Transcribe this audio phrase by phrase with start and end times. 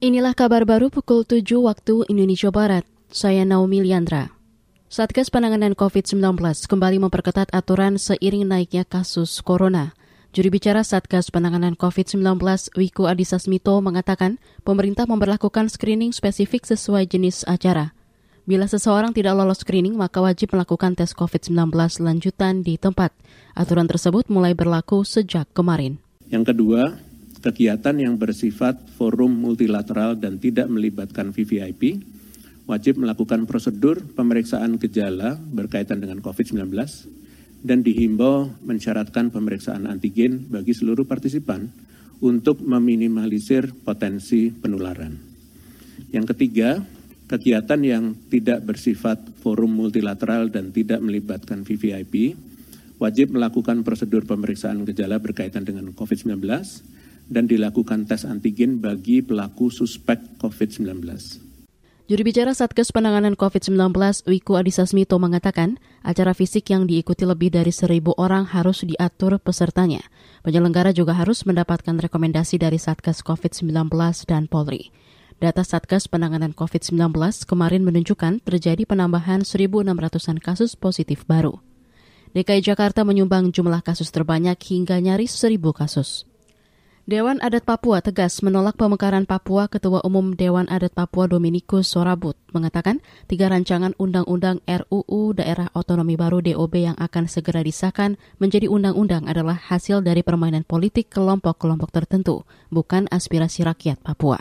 [0.00, 2.88] Inilah kabar baru pukul 7 waktu Indonesia Barat.
[3.12, 4.32] Saya Naomi Liandra.
[4.88, 9.92] Satgas Penanganan COVID-19 kembali memperketat aturan seiring naiknya kasus corona.
[10.32, 12.16] Juri bicara Satgas Penanganan COVID-19
[12.80, 17.92] Wiku Adhisa Smito mengatakan pemerintah memperlakukan screening spesifik sesuai jenis acara.
[18.48, 23.12] Bila seseorang tidak lolos screening, maka wajib melakukan tes COVID-19 lanjutan di tempat.
[23.52, 26.00] Aturan tersebut mulai berlaku sejak kemarin.
[26.32, 27.09] Yang kedua,
[27.40, 32.04] kegiatan yang bersifat forum multilateral dan tidak melibatkan VVIP
[32.68, 36.70] wajib melakukan prosedur pemeriksaan gejala berkaitan dengan COVID-19
[37.60, 41.68] dan dihimbau mensyaratkan pemeriksaan antigen bagi seluruh partisipan
[42.20, 45.16] untuk meminimalisir potensi penularan.
[46.12, 46.80] Yang ketiga,
[47.28, 52.36] kegiatan yang tidak bersifat forum multilateral dan tidak melibatkan VVIP
[53.00, 56.36] wajib melakukan prosedur pemeriksaan gejala berkaitan dengan COVID-19
[57.30, 61.06] dan dilakukan tes antigen bagi pelaku suspek COVID-19.
[62.10, 63.94] Juru bicara Satgas Penanganan COVID-19
[64.26, 70.02] Wiku Adhisa Smito mengatakan, acara fisik yang diikuti lebih dari seribu orang harus diatur pesertanya.
[70.42, 73.94] Penyelenggara juga harus mendapatkan rekomendasi dari Satgas COVID-19
[74.26, 74.90] dan Polri.
[75.38, 77.14] Data Satgas Penanganan COVID-19
[77.46, 81.62] kemarin menunjukkan terjadi penambahan 1.600-an kasus positif baru.
[82.34, 86.29] DKI Jakarta menyumbang jumlah kasus terbanyak hingga nyaris 1.000 kasus.
[87.10, 93.02] Dewan Adat Papua tegas menolak pemekaran Papua Ketua Umum Dewan Adat Papua Dominikus Sorabut mengatakan
[93.26, 99.58] tiga rancangan undang-undang RUU Daerah Otonomi Baru DOB yang akan segera disahkan menjadi undang-undang adalah
[99.58, 104.38] hasil dari permainan politik kelompok-kelompok tertentu, bukan aspirasi rakyat Papua.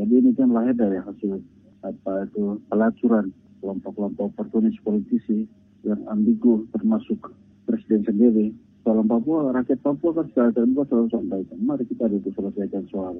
[0.00, 1.36] Jadi ini kan lahir dari hasil
[1.84, 3.28] apa itu pelacuran
[3.60, 5.44] kelompok-kelompok oportunis politisi
[5.84, 7.28] yang ambigu termasuk
[7.68, 8.56] presiden sendiri
[8.86, 13.18] soal Papua, rakyat Papua kan secara terbuka selalu sampaikan, mari kita duduk selesaikan soal.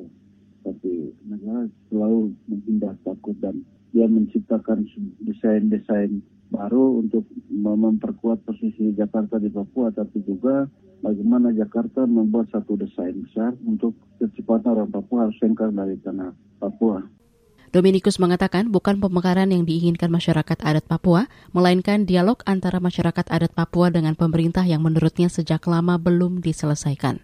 [0.63, 4.87] Tapi negara selalu menghindar takut dan dia menciptakan
[5.27, 6.23] desain-desain
[6.55, 10.71] baru untuk memperkuat posisi Jakarta di Papua, tapi juga
[11.03, 16.31] bagaimana Jakarta membuat satu desain besar untuk kecepatan orang Papua harus sengkar dari tanah
[16.63, 17.03] Papua.
[17.77, 23.93] Dominikus mengatakan bukan pemekaran yang diinginkan masyarakat adat Papua, melainkan dialog antara masyarakat adat Papua
[23.93, 27.21] dengan pemerintah yang menurutnya sejak lama belum diselesaikan.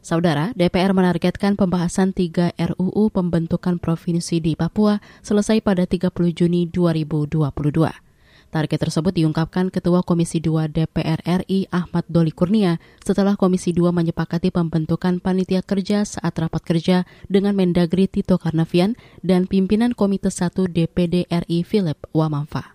[0.00, 8.03] Saudara, DPR menargetkan pembahasan 3 RUU pembentukan provinsi di Papua selesai pada 30 Juni 2022.
[8.54, 14.54] Target tersebut diungkapkan Ketua Komisi 2 DPR RI Ahmad Doli Kurnia setelah Komisi 2 menyepakati
[14.54, 18.94] pembentukan panitia kerja saat rapat kerja dengan Mendagri Tito Karnavian
[19.26, 22.73] dan pimpinan Komite 1 DPD RI Philip Wamamfa.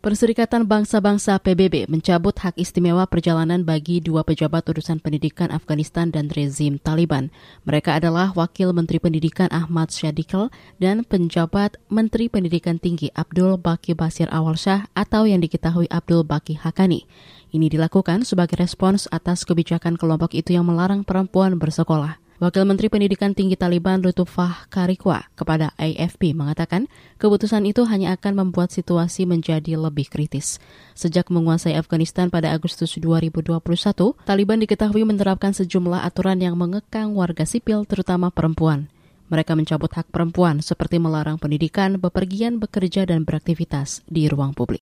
[0.00, 6.80] Perserikatan Bangsa-Bangsa PBB mencabut hak istimewa perjalanan bagi dua pejabat urusan pendidikan Afghanistan dan rezim
[6.80, 7.28] Taliban.
[7.68, 10.48] Mereka adalah Wakil Menteri Pendidikan Ahmad Syadiqal
[10.80, 16.56] dan penjabat Menteri Pendidikan Tinggi Abdul Baki Basir Awal Shah atau yang diketahui Abdul Baki
[16.56, 17.04] Hakani.
[17.52, 22.29] Ini dilakukan sebagai respons atas kebijakan kelompok itu yang melarang perempuan bersekolah.
[22.40, 26.88] Wakil Menteri Pendidikan Tinggi Taliban Lutufah Karikwa kepada AFP mengatakan
[27.20, 30.56] keputusan itu hanya akan membuat situasi menjadi lebih kritis.
[30.96, 33.60] Sejak menguasai Afghanistan pada Agustus 2021,
[34.24, 38.88] Taliban diketahui menerapkan sejumlah aturan yang mengekang warga sipil terutama perempuan.
[39.28, 44.80] Mereka mencabut hak perempuan seperti melarang pendidikan, bepergian, bekerja, dan beraktivitas di ruang publik.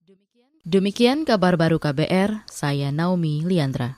[0.69, 3.97] Demikian kabar baru KBR, saya Naomi Liandra.